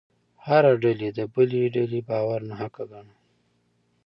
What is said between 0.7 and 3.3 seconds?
ډلې د بلې ډلې باور ناحقه ګاڼه.